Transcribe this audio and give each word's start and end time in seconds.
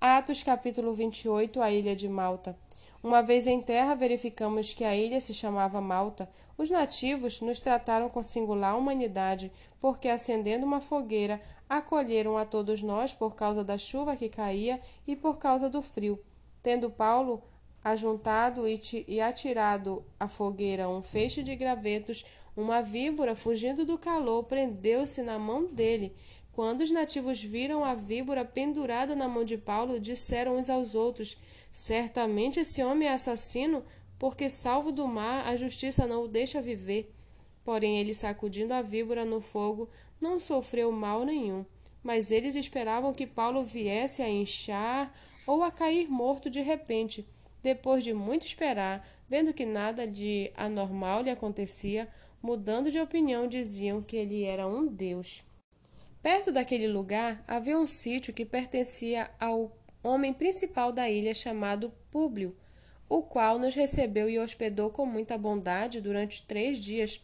Atos 0.00 0.44
capítulo 0.44 0.94
28 0.94 1.60
A 1.60 1.72
ilha 1.72 1.96
de 1.96 2.08
Malta. 2.08 2.56
Uma 3.02 3.20
vez 3.20 3.48
em 3.48 3.60
terra, 3.60 3.96
verificamos 3.96 4.72
que 4.72 4.84
a 4.84 4.94
ilha 4.94 5.20
se 5.20 5.34
chamava 5.34 5.80
Malta. 5.80 6.30
Os 6.56 6.70
nativos 6.70 7.40
nos 7.40 7.58
trataram 7.58 8.08
com 8.08 8.22
singular 8.22 8.78
humanidade, 8.78 9.50
porque, 9.80 10.08
acendendo 10.08 10.64
uma 10.64 10.80
fogueira, 10.80 11.40
acolheram 11.68 12.38
a 12.38 12.44
todos 12.44 12.80
nós 12.80 13.12
por 13.12 13.34
causa 13.34 13.64
da 13.64 13.76
chuva 13.76 14.14
que 14.14 14.28
caía 14.28 14.78
e 15.04 15.16
por 15.16 15.36
causa 15.36 15.68
do 15.68 15.82
frio. 15.82 16.22
Tendo 16.62 16.90
Paulo 16.90 17.42
ajuntado 17.82 18.68
e 18.68 19.20
atirado 19.20 20.04
à 20.18 20.28
fogueira 20.28 20.88
um 20.88 21.02
feixe 21.02 21.42
de 21.42 21.56
gravetos, 21.56 22.24
uma 22.56 22.82
víbora, 22.82 23.34
fugindo 23.36 23.84
do 23.84 23.98
calor, 23.98 24.44
prendeu-se 24.44 25.22
na 25.22 25.38
mão 25.38 25.66
dele. 25.66 26.12
Quando 26.58 26.80
os 26.80 26.90
nativos 26.90 27.40
viram 27.40 27.84
a 27.84 27.94
víbora 27.94 28.44
pendurada 28.44 29.14
na 29.14 29.28
mão 29.28 29.44
de 29.44 29.56
Paulo, 29.56 30.00
disseram 30.00 30.58
uns 30.58 30.68
aos 30.68 30.96
outros: 30.96 31.36
Certamente 31.72 32.58
esse 32.58 32.82
homem 32.82 33.06
é 33.06 33.12
assassino, 33.12 33.84
porque, 34.18 34.50
salvo 34.50 34.90
do 34.90 35.06
mar, 35.06 35.46
a 35.46 35.54
justiça 35.54 36.04
não 36.04 36.24
o 36.24 36.26
deixa 36.26 36.60
viver. 36.60 37.14
Porém, 37.62 38.00
ele, 38.00 38.12
sacudindo 38.12 38.74
a 38.74 38.82
víbora 38.82 39.24
no 39.24 39.40
fogo, 39.40 39.88
não 40.20 40.40
sofreu 40.40 40.90
mal 40.90 41.24
nenhum. 41.24 41.64
Mas 42.02 42.32
eles 42.32 42.56
esperavam 42.56 43.14
que 43.14 43.24
Paulo 43.24 43.62
viesse 43.62 44.20
a 44.20 44.28
inchar 44.28 45.14
ou 45.46 45.62
a 45.62 45.70
cair 45.70 46.10
morto 46.10 46.50
de 46.50 46.60
repente. 46.60 47.24
Depois 47.62 48.02
de 48.02 48.12
muito 48.12 48.44
esperar, 48.44 49.08
vendo 49.28 49.54
que 49.54 49.64
nada 49.64 50.08
de 50.08 50.50
anormal 50.56 51.22
lhe 51.22 51.30
acontecia, 51.30 52.08
mudando 52.42 52.90
de 52.90 52.98
opinião, 52.98 53.46
diziam 53.46 54.02
que 54.02 54.16
ele 54.16 54.42
era 54.42 54.66
um 54.66 54.88
deus. 54.88 55.46
Perto 56.22 56.50
daquele 56.50 56.88
lugar 56.88 57.42
havia 57.46 57.78
um 57.78 57.86
sítio 57.86 58.34
que 58.34 58.44
pertencia 58.44 59.30
ao 59.38 59.76
homem 60.02 60.32
principal 60.32 60.92
da 60.92 61.08
ilha 61.08 61.34
chamado 61.34 61.92
Públio, 62.10 62.56
o 63.08 63.22
qual 63.22 63.58
nos 63.58 63.74
recebeu 63.74 64.28
e 64.28 64.38
hospedou 64.38 64.90
com 64.90 65.06
muita 65.06 65.38
bondade 65.38 66.00
durante 66.00 66.42
três 66.42 66.78
dias. 66.78 67.20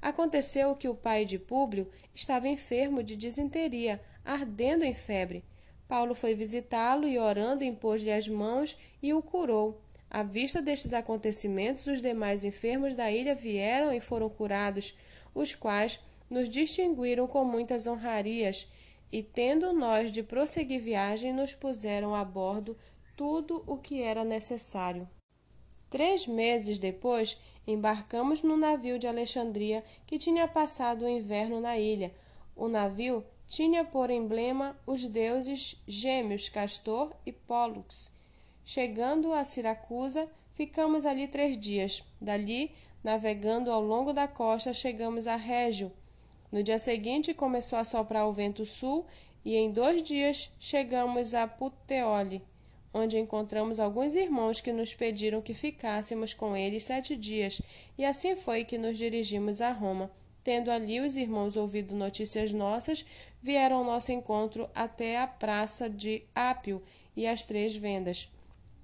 Aconteceu 0.00 0.74
que 0.74 0.88
o 0.88 0.94
pai 0.94 1.24
de 1.24 1.38
Públio 1.38 1.90
estava 2.14 2.48
enfermo 2.48 3.02
de 3.02 3.16
disenteria, 3.16 4.00
ardendo 4.24 4.84
em 4.84 4.94
febre. 4.94 5.44
Paulo 5.86 6.14
foi 6.14 6.34
visitá-lo 6.34 7.06
e, 7.06 7.18
orando, 7.18 7.64
impôs-lhe 7.64 8.10
as 8.10 8.28
mãos 8.28 8.76
e 9.02 9.12
o 9.12 9.22
curou. 9.22 9.80
À 10.10 10.22
vista 10.22 10.62
destes 10.62 10.94
acontecimentos, 10.94 11.86
os 11.86 12.00
demais 12.00 12.44
enfermos 12.44 12.96
da 12.96 13.10
ilha 13.10 13.34
vieram 13.34 13.92
e 13.92 14.00
foram 14.00 14.28
curados, 14.28 14.96
os 15.34 15.54
quais 15.54 16.00
nos 16.30 16.48
distinguiram 16.48 17.26
com 17.26 17.44
muitas 17.44 17.86
honrarias, 17.86 18.68
e 19.10 19.22
tendo 19.22 19.72
nós 19.72 20.12
de 20.12 20.22
prosseguir 20.22 20.80
viagem, 20.80 21.32
nos 21.32 21.54
puseram 21.54 22.14
a 22.14 22.24
bordo 22.24 22.76
tudo 23.16 23.64
o 23.66 23.78
que 23.78 24.02
era 24.02 24.24
necessário. 24.24 25.08
Três 25.90 26.26
meses 26.26 26.78
depois, 26.78 27.40
embarcamos 27.66 28.42
no 28.42 28.56
navio 28.56 28.98
de 28.98 29.06
Alexandria 29.06 29.82
que 30.06 30.18
tinha 30.18 30.46
passado 30.46 31.04
o 31.04 31.08
inverno 31.08 31.60
na 31.60 31.78
ilha. 31.78 32.14
O 32.54 32.68
navio 32.68 33.24
tinha 33.48 33.84
por 33.84 34.10
emblema 34.10 34.78
os 34.86 35.08
deuses 35.08 35.76
gêmeos 35.86 36.48
Castor 36.48 37.14
e 37.24 37.32
Pólux. 37.32 38.10
Chegando 38.64 39.32
a 39.32 39.44
Siracusa, 39.44 40.30
ficamos 40.52 41.06
ali 41.06 41.26
três 41.26 41.58
dias. 41.58 42.04
Dali, 42.20 42.70
navegando 43.02 43.70
ao 43.70 43.80
longo 43.80 44.12
da 44.12 44.28
costa, 44.28 44.74
chegamos 44.74 45.26
a 45.26 45.36
Régio, 45.36 45.90
no 46.50 46.62
dia 46.62 46.78
seguinte 46.78 47.34
começou 47.34 47.78
a 47.78 47.84
soprar 47.84 48.26
o 48.26 48.32
vento 48.32 48.64
sul 48.64 49.06
e 49.44 49.56
em 49.56 49.70
dois 49.70 50.02
dias 50.02 50.50
chegamos 50.58 51.34
a 51.34 51.46
Puteoli, 51.46 52.42
onde 52.92 53.18
encontramos 53.18 53.78
alguns 53.78 54.14
irmãos 54.14 54.60
que 54.60 54.72
nos 54.72 54.94
pediram 54.94 55.42
que 55.42 55.54
ficássemos 55.54 56.34
com 56.34 56.56
eles 56.56 56.84
sete 56.84 57.16
dias, 57.16 57.60
e 57.96 58.04
assim 58.04 58.34
foi 58.34 58.64
que 58.64 58.78
nos 58.78 58.96
dirigimos 58.96 59.60
a 59.60 59.70
Roma. 59.70 60.10
Tendo 60.42 60.70
ali 60.70 61.00
os 61.00 61.16
irmãos 61.16 61.56
ouvido 61.56 61.94
notícias 61.94 62.52
nossas, 62.52 63.04
vieram 63.42 63.78
ao 63.78 63.84
nosso 63.84 64.12
encontro 64.12 64.68
até 64.74 65.18
a 65.18 65.26
praça 65.26 65.90
de 65.90 66.22
Ápio 66.34 66.82
e 67.14 67.26
as 67.26 67.44
Três 67.44 67.76
Vendas. 67.76 68.28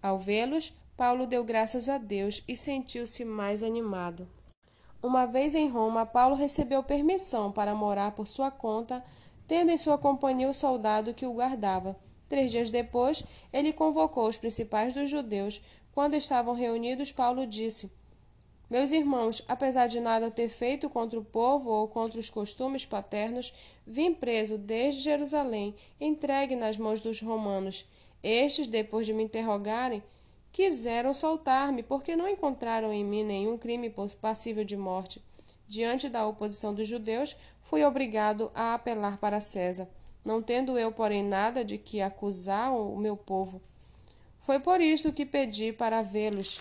Ao 0.00 0.18
vê-los, 0.18 0.72
Paulo 0.96 1.26
deu 1.26 1.42
graças 1.42 1.88
a 1.88 1.98
Deus 1.98 2.42
e 2.46 2.56
sentiu-se 2.56 3.24
mais 3.24 3.62
animado. 3.62 4.28
Uma 5.00 5.26
vez 5.26 5.54
em 5.54 5.68
Roma, 5.68 6.04
Paulo 6.04 6.34
recebeu 6.34 6.82
permissão 6.82 7.52
para 7.52 7.74
morar 7.74 8.12
por 8.12 8.26
sua 8.26 8.50
conta, 8.50 9.02
tendo 9.46 9.70
em 9.70 9.78
sua 9.78 9.96
companhia 9.96 10.50
o 10.50 10.54
soldado 10.54 11.14
que 11.14 11.24
o 11.24 11.32
guardava. 11.32 11.96
Três 12.28 12.50
dias 12.50 12.70
depois, 12.70 13.22
ele 13.52 13.72
convocou 13.72 14.28
os 14.28 14.36
principais 14.36 14.92
dos 14.92 15.08
judeus. 15.08 15.62
Quando 15.92 16.14
estavam 16.14 16.52
reunidos, 16.52 17.12
Paulo 17.12 17.46
disse: 17.46 17.92
Meus 18.68 18.90
irmãos, 18.90 19.42
apesar 19.46 19.86
de 19.86 20.00
nada 20.00 20.32
ter 20.32 20.48
feito 20.48 20.90
contra 20.90 21.18
o 21.18 21.24
povo 21.24 21.70
ou 21.70 21.86
contra 21.88 22.18
os 22.18 22.28
costumes 22.28 22.84
paternos, 22.84 23.54
vim 23.86 24.12
preso 24.12 24.58
desde 24.58 25.00
Jerusalém, 25.00 25.74
entregue 26.00 26.56
nas 26.56 26.76
mãos 26.76 27.00
dos 27.00 27.22
romanos. 27.22 27.86
Estes, 28.20 28.66
depois 28.66 29.06
de 29.06 29.14
me 29.14 29.22
interrogarem, 29.22 30.02
quiseram 30.58 31.14
soltar-me, 31.14 31.84
porque 31.84 32.16
não 32.16 32.28
encontraram 32.28 32.92
em 32.92 33.04
mim 33.04 33.22
nenhum 33.22 33.56
crime 33.56 33.94
passível 34.20 34.64
de 34.64 34.76
morte. 34.76 35.22
Diante 35.68 36.08
da 36.08 36.26
oposição 36.26 36.74
dos 36.74 36.88
judeus, 36.88 37.36
fui 37.62 37.84
obrigado 37.84 38.50
a 38.52 38.74
apelar 38.74 39.18
para 39.18 39.40
César, 39.40 39.88
não 40.24 40.42
tendo 40.42 40.76
eu, 40.76 40.90
porém, 40.90 41.22
nada 41.22 41.64
de 41.64 41.78
que 41.78 42.00
acusar 42.00 42.72
o 42.72 42.96
meu 42.96 43.16
povo. 43.16 43.62
Foi 44.40 44.58
por 44.58 44.80
isto 44.80 45.12
que 45.12 45.24
pedi 45.24 45.72
para 45.72 46.02
vê-los 46.02 46.58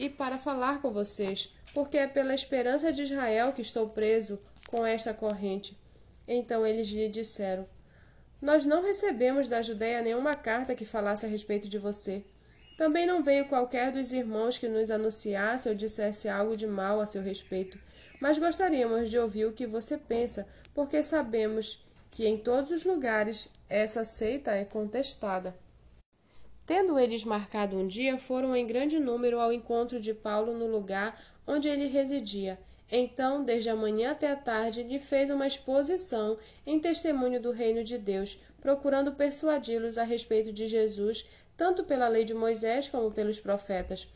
e 0.00 0.10
para 0.10 0.36
falar 0.36 0.82
com 0.82 0.90
vocês, 0.90 1.54
porque 1.72 1.96
é 1.96 2.08
pela 2.08 2.34
esperança 2.34 2.92
de 2.92 3.02
Israel 3.02 3.52
que 3.52 3.62
estou 3.62 3.88
preso 3.88 4.40
com 4.66 4.84
esta 4.84 5.14
corrente. 5.14 5.78
Então 6.26 6.66
eles 6.66 6.88
lhe 6.88 7.08
disseram: 7.08 7.68
Nós 8.42 8.64
não 8.64 8.82
recebemos 8.82 9.46
da 9.46 9.62
Judéia 9.62 10.02
nenhuma 10.02 10.34
carta 10.34 10.74
que 10.74 10.84
falasse 10.84 11.24
a 11.24 11.28
respeito 11.28 11.68
de 11.68 11.78
você. 11.78 12.24
Também 12.78 13.08
não 13.08 13.24
veio 13.24 13.48
qualquer 13.48 13.90
dos 13.90 14.12
irmãos 14.12 14.56
que 14.56 14.68
nos 14.68 14.88
anunciasse 14.88 15.68
ou 15.68 15.74
dissesse 15.74 16.28
algo 16.28 16.56
de 16.56 16.64
mal 16.64 17.00
a 17.00 17.06
seu 17.06 17.20
respeito, 17.20 17.76
mas 18.20 18.38
gostaríamos 18.38 19.10
de 19.10 19.18
ouvir 19.18 19.46
o 19.46 19.52
que 19.52 19.66
você 19.66 19.98
pensa, 19.98 20.46
porque 20.72 21.02
sabemos 21.02 21.84
que 22.08 22.24
em 22.24 22.38
todos 22.38 22.70
os 22.70 22.84
lugares 22.84 23.48
essa 23.68 24.04
seita 24.04 24.52
é 24.52 24.64
contestada. 24.64 25.56
Tendo 26.64 26.96
eles 27.00 27.24
marcado 27.24 27.76
um 27.76 27.84
dia, 27.84 28.16
foram 28.16 28.54
em 28.54 28.64
grande 28.64 29.00
número 29.00 29.40
ao 29.40 29.52
encontro 29.52 29.98
de 29.98 30.14
Paulo 30.14 30.56
no 30.56 30.68
lugar 30.68 31.20
onde 31.48 31.66
ele 31.66 31.88
residia. 31.88 32.60
Então, 32.88 33.44
desde 33.44 33.70
a 33.70 33.74
manhã 33.74 34.12
até 34.12 34.30
a 34.30 34.36
tarde, 34.36 34.84
lhe 34.84 35.00
fez 35.00 35.30
uma 35.30 35.48
exposição 35.48 36.38
em 36.64 36.78
testemunho 36.78 37.42
do 37.42 37.50
reino 37.50 37.82
de 37.82 37.98
Deus, 37.98 38.38
procurando 38.60 39.14
persuadi-los 39.14 39.98
a 39.98 40.04
respeito 40.04 40.52
de 40.52 40.68
Jesus, 40.68 41.26
tanto 41.58 41.82
pela 41.82 42.06
lei 42.06 42.24
de 42.24 42.32
Moisés 42.32 42.88
como 42.88 43.10
pelos 43.10 43.40
profetas. 43.40 44.08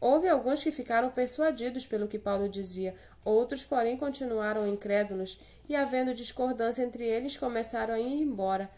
Houve 0.00 0.26
alguns 0.26 0.64
que 0.64 0.72
ficaram 0.72 1.10
persuadidos 1.10 1.86
pelo 1.86 2.08
que 2.08 2.18
Paulo 2.18 2.48
dizia, 2.48 2.94
outros, 3.24 3.62
porém, 3.62 3.96
continuaram 3.96 4.66
incrédulos, 4.66 5.38
e, 5.68 5.76
havendo 5.76 6.14
discordância 6.14 6.82
entre 6.82 7.04
eles, 7.04 7.36
começaram 7.36 7.94
a 7.94 8.00
ir 8.00 8.20
embora. 8.20 8.68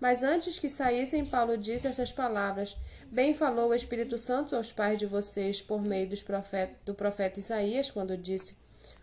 Mas 0.00 0.22
antes 0.22 0.58
que 0.58 0.68
saíssem, 0.68 1.24
Paulo 1.24 1.56
disse 1.56 1.86
estas 1.86 2.12
palavras: 2.12 2.76
Bem 3.06 3.32
falou 3.32 3.70
o 3.70 3.74
Espírito 3.74 4.18
Santo 4.18 4.56
aos 4.56 4.72
pais 4.72 4.98
de 4.98 5.06
vocês 5.06 5.62
por 5.62 5.80
meio 5.80 6.10
profeta, 6.24 6.74
do 6.84 6.92
profeta 6.92 7.38
Isaías, 7.38 7.90
quando 7.90 8.16
disse: 8.16 8.56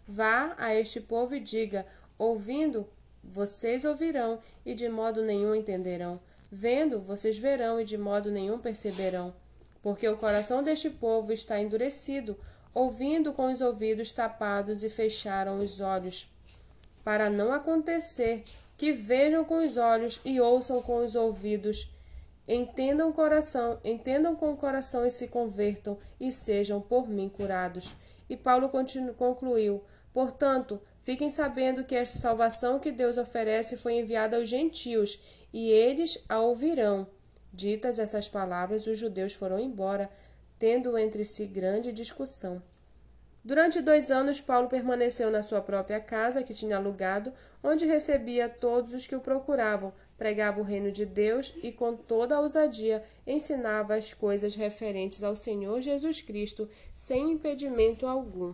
Vá 0.06 0.54
a 0.60 0.76
este 0.76 1.00
povo 1.00 1.34
e 1.34 1.40
diga: 1.40 1.86
Ouvindo, 2.18 2.88
vocês 3.24 3.86
ouvirão, 3.86 4.40
e 4.66 4.76
de 4.76 4.90
modo 4.90 5.24
nenhum 5.24 5.56
entenderão. 5.56 6.20
Vendo, 6.52 7.00
vocês 7.02 7.38
verão 7.38 7.80
e 7.80 7.86
de 7.86 7.98
modo 7.98 8.30
nenhum 8.30 8.60
perceberão. 8.60 9.34
Porque 9.82 10.08
o 10.08 10.18
coração 10.18 10.62
deste 10.62 10.90
povo 10.90 11.32
está 11.32 11.62
endurecido, 11.62 12.38
ouvindo 12.74 13.32
com 13.32 13.52
os 13.52 13.62
ouvidos 13.62 14.12
tapados 14.12 14.84
e 14.84 14.90
fecharam 14.90 15.62
os 15.62 15.80
olhos, 15.80 16.28
para 17.04 17.30
não 17.30 17.54
acontecer 17.54 18.44
que 18.78 18.92
vejam 18.92 19.46
com 19.46 19.66
os 19.66 19.78
olhos 19.78 20.20
e 20.26 20.42
ouçam 20.42 20.82
com 20.82 21.04
os 21.06 21.16
ouvidos, 21.16 21.90
entendam 22.48 23.10
o 23.10 23.14
coração, 23.14 23.80
entendam 23.84 24.36
com 24.36 24.52
o 24.52 24.58
coração 24.58 25.06
e 25.06 25.12
se 25.12 25.30
convertam 25.30 25.98
e 26.20 26.32
sejam 26.32 26.82
por 26.82 27.08
mim 27.08 27.30
curados. 27.30 27.96
E 28.30 28.36
Paulo 28.36 28.70
concluiu: 29.18 29.84
Portanto, 30.14 30.82
Fiquem 31.02 31.32
sabendo 31.32 31.84
que 31.84 31.96
esta 31.96 32.18
salvação 32.18 32.80
que 32.80 32.92
Deus 32.92 33.18
oferece 33.18 33.76
foi 33.76 33.96
enviada 33.96 34.38
aos 34.38 34.48
gentios, 34.48 35.20
e 35.52 35.70
eles 35.70 36.24
a 36.30 36.40
ouvirão. 36.40 37.08
Ditas 37.52 38.00
essas 38.00 38.28
palavras, 38.30 38.86
os 38.86 38.98
judeus 38.98 39.34
foram 39.34 39.60
embora, 39.60 40.10
tendo 40.60 40.98
entre 40.98 41.26
si 41.26 41.48
grande 41.48 41.92
discussão. 41.92 42.62
Durante 43.44 43.82
dois 43.82 44.12
anos, 44.12 44.40
Paulo 44.40 44.70
permaneceu 44.70 45.32
na 45.32 45.42
sua 45.42 45.60
própria 45.62 46.00
casa, 46.00 46.44
que 46.44 46.54
tinha 46.54 46.78
alugado, 46.78 47.34
onde 47.64 47.88
recebia 47.88 48.48
todos 48.48 48.94
os 48.94 49.08
que 49.08 49.16
o 49.16 49.20
procuravam, 49.20 49.92
pregava 50.16 50.62
o 50.62 50.64
reino 50.64 50.92
de 50.92 51.08
Deus 51.08 51.52
e, 51.64 51.72
com 51.72 51.96
toda 51.96 52.36
a 52.36 52.40
ousadia, 52.40 53.04
ensinava 53.26 53.96
as 53.96 54.14
coisas 54.14 54.54
referentes 54.54 55.24
ao 55.24 55.36
Senhor 55.36 55.82
Jesus 55.82 56.22
Cristo, 56.22 56.70
sem 56.94 57.32
impedimento 57.32 58.06
algum. 58.06 58.54